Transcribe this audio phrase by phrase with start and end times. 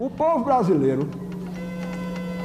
[0.00, 1.06] O povo brasileiro,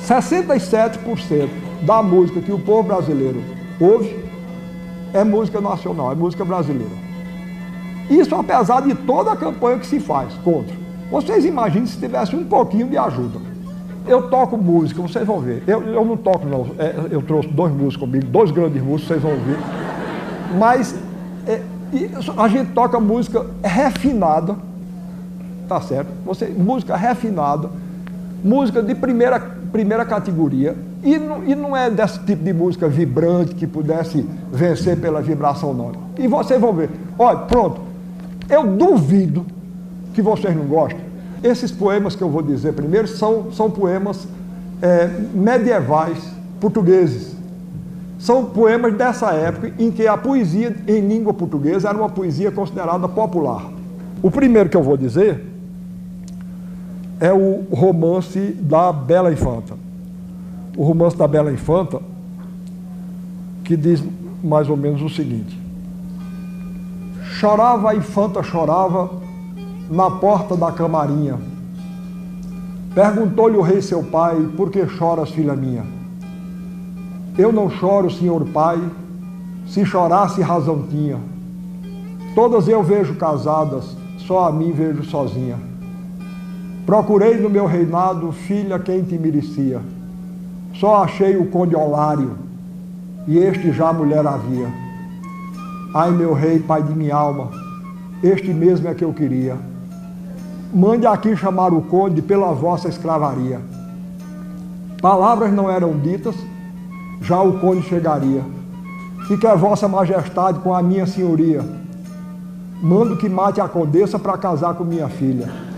[0.00, 1.50] 67%
[1.82, 3.42] da música que o povo brasileiro
[3.78, 4.24] ouve
[5.12, 6.94] é música nacional, é música brasileira.
[8.08, 10.74] Isso apesar de toda a campanha que se faz contra.
[11.10, 13.38] Vocês imaginem se tivesse um pouquinho de ajuda.
[14.08, 15.62] Eu toco música, vocês vão ver.
[15.66, 16.68] Eu, eu não toco, não.
[16.78, 19.58] É, eu trouxe dois músicos comigo, dois grandes músicos, vocês vão ouvir.
[20.58, 20.98] Mas
[21.46, 21.60] é,
[22.34, 24.56] a gente toca música refinada,
[25.72, 26.08] tá certo?
[26.26, 27.70] Você, música refinada,
[28.44, 33.54] música de primeira, primeira categoria, e não, e não é desse tipo de música vibrante
[33.54, 35.92] que pudesse vencer pela vibração, não.
[36.18, 36.90] E vocês vão ver.
[37.18, 37.80] Olha, pronto.
[38.48, 39.46] Eu duvido
[40.12, 41.00] que vocês não gostem.
[41.42, 44.28] Esses poemas que eu vou dizer primeiro são, são poemas
[44.82, 46.18] é, medievais
[46.60, 47.34] portugueses.
[48.18, 53.08] São poemas dessa época em que a poesia em língua portuguesa era uma poesia considerada
[53.08, 53.68] popular.
[54.22, 55.51] O primeiro que eu vou dizer
[57.22, 59.74] é o romance da Bela Infanta.
[60.76, 62.02] O romance da Bela Infanta,
[63.62, 64.02] que diz
[64.42, 65.56] mais ou menos o seguinte:
[67.22, 69.08] Chorava a infanta, chorava
[69.88, 71.38] na porta da camarinha.
[72.92, 75.86] Perguntou-lhe o rei seu pai: Por que choras, filha minha?
[77.38, 78.82] Eu não choro, senhor pai,
[79.68, 81.20] se chorasse razão tinha.
[82.34, 85.70] Todas eu vejo casadas, só a mim vejo sozinha.
[86.84, 89.80] Procurei no meu reinado filha quem te merecia.
[90.74, 92.32] Só achei o conde Olário,
[93.28, 94.66] e este já mulher havia.
[95.94, 97.50] Ai, meu rei, pai de minha alma,
[98.22, 99.56] este mesmo é que eu queria.
[100.74, 103.60] Mande aqui chamar o conde pela vossa escravaria.
[105.00, 106.34] Palavras não eram ditas,
[107.20, 108.42] já o conde chegaria.
[109.30, 111.64] E que a vossa majestade com a minha senhoria.
[112.82, 115.71] Mando que mate a condessa para casar com minha filha.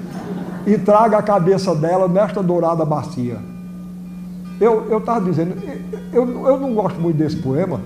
[0.66, 3.36] E traga a cabeça dela nesta dourada bacia.
[4.60, 5.56] Eu estava dizendo,
[6.12, 7.80] eu, eu não gosto muito desse poema,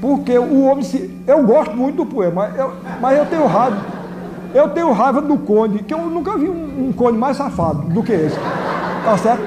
[0.00, 1.10] porque o homem se.
[1.26, 3.76] Eu gosto muito do poema, eu, mas eu tenho raiva.
[4.54, 8.02] Eu tenho raiva do conde, que eu nunca vi um, um conde mais safado do
[8.02, 8.38] que esse.
[9.04, 9.42] Tá certo?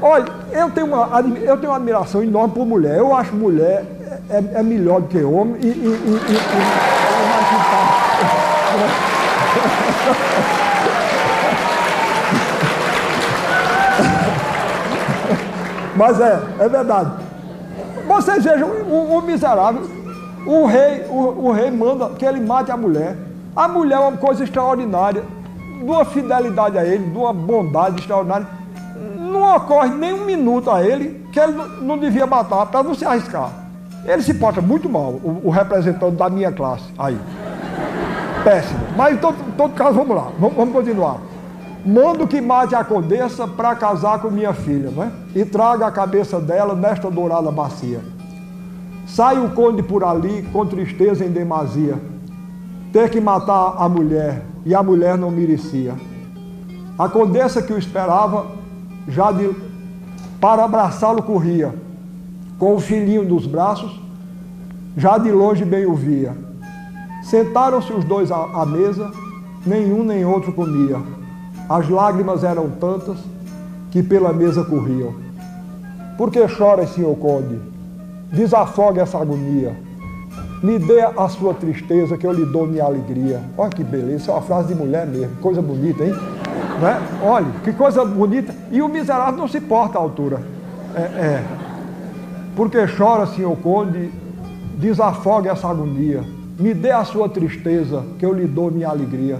[0.00, 2.96] Olha, eu tenho, uma, eu tenho uma admiração enorme por mulher.
[2.96, 3.84] Eu acho mulher
[4.30, 6.48] é, é melhor do que homem e, e, e, e, e
[10.56, 10.69] mais
[16.00, 17.10] Mas é, é verdade.
[18.08, 19.82] Vocês vejam, o, miserável,
[20.46, 23.18] o rei, o, o rei manda que ele mate a mulher.
[23.54, 25.22] A mulher é uma coisa extraordinária,
[25.78, 28.46] de uma fidelidade a ele, de uma bondade extraordinária
[29.30, 33.04] não ocorre nem um minuto a ele que ele não devia matar para não se
[33.04, 33.50] arriscar.
[34.04, 37.18] Ele se porta muito mal, o, o, representante da minha classe aí.
[38.42, 38.80] Péssimo.
[38.96, 41.18] Mas em todo, todo caso, vamos lá, vamos, vamos continuar.
[41.84, 45.10] Mando que mate a condessa para casar com minha filha, não é?
[45.34, 48.00] E traga a cabeça dela nesta dourada bacia.
[49.06, 51.98] Sai o conde por ali com tristeza em demasia.
[52.92, 55.94] Ter que matar a mulher e a mulher não merecia.
[56.98, 58.46] A condessa que o esperava
[59.08, 59.50] já de,
[60.40, 61.74] para abraçá-lo corria,
[62.58, 64.00] com o filhinho nos braços,
[64.96, 66.36] já de longe bem o via.
[67.22, 69.10] Sentaram-se os dois à mesa,
[69.64, 71.00] nenhum nem outro comia.
[71.70, 73.16] As lágrimas eram tantas
[73.92, 75.14] que pela mesa corriam.
[76.18, 77.60] Por que choras, senhor conde?
[78.32, 79.76] Desafogue essa agonia.
[80.64, 83.40] Me dê a sua tristeza que eu lhe dou minha alegria.
[83.56, 86.12] Olha que beleza, isso é uma frase de mulher mesmo, coisa bonita, hein?
[86.80, 87.00] Né?
[87.22, 88.52] Olha, que coisa bonita.
[88.72, 90.42] E o miserável não se porta à altura.
[90.96, 91.44] É, é.
[92.56, 94.10] Porque chora, senhor conde,
[94.76, 96.24] desafogue essa agonia.
[96.58, 99.38] Me dê a sua tristeza, que eu lhe dou minha alegria.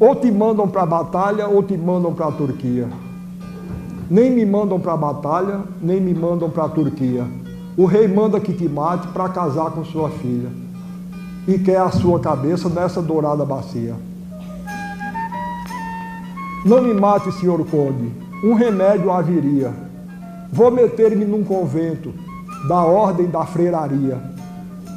[0.00, 2.88] Ou te mandam para a batalha, ou te mandam para a Turquia.
[4.10, 7.26] Nem me mandam para a batalha, nem me mandam para a Turquia.
[7.76, 10.48] O rei manda que te mate para casar com sua filha.
[11.46, 13.94] E quer a sua cabeça nessa dourada bacia.
[16.64, 18.10] Não me mate, senhor conde,
[18.42, 19.70] um remédio haveria.
[20.50, 22.14] Vou meter-me num convento
[22.66, 24.18] da ordem da freiraria.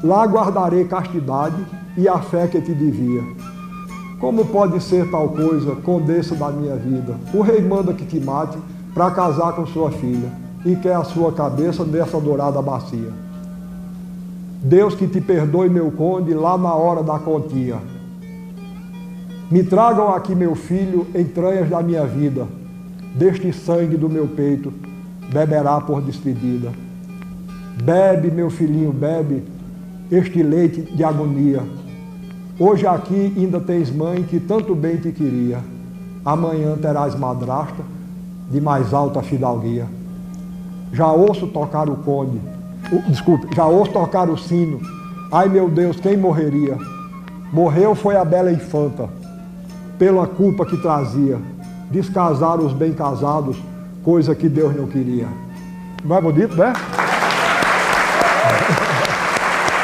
[0.02, 1.62] Lá guardarei castidade
[1.98, 3.53] e a fé que te devia.
[4.24, 7.14] Como pode ser tal coisa, condessa da minha vida?
[7.34, 8.58] O rei manda que te mate
[8.94, 10.32] para casar com sua filha
[10.66, 13.12] e quer a sua cabeça nessa dourada bacia.
[14.64, 17.82] Deus que te perdoe, meu conde, lá na hora da continha
[19.52, 22.48] me tragam aqui meu filho, entranhas da minha vida,
[23.16, 24.72] deste sangue do meu peito,
[25.34, 26.72] beberá por despedida.
[27.84, 29.44] Bebe, meu filhinho, bebe
[30.10, 31.83] este leite de agonia.
[32.60, 35.60] Hoje aqui ainda tens mãe que tanto bem te queria.
[36.24, 37.84] amanhã terás madrasta
[38.50, 39.88] de mais alta fidalguia.
[40.92, 42.40] Já ouço tocar o conde,
[43.08, 44.80] desculpe, já ouço tocar o sino.
[45.32, 46.78] Ai meu Deus, quem morreria?
[47.52, 49.10] Morreu foi a bela infanta,
[49.98, 51.40] pela culpa que trazia.
[51.90, 53.58] Descasar os bem casados,
[54.04, 55.28] coisa que Deus não queria.
[56.06, 56.72] Não é bonito, né?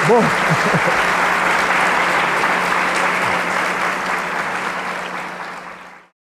[0.08, 0.22] Bom.